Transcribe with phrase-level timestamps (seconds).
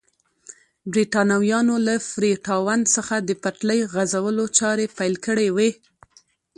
[0.91, 5.71] برېټانویانو له فري ټاون څخه د پټلۍ غځولو چارې پیل کړې وې.